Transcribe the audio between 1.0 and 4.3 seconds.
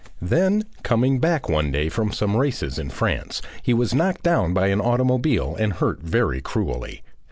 back one day from some races in France, he was knocked